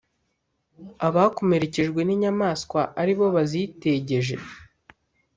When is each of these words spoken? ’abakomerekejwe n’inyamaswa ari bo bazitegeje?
’abakomerekejwe 1.07 1.99
n’inyamaswa 2.03 2.81
ari 3.01 3.13
bo 3.17 3.27
bazitegeje? 3.35 4.35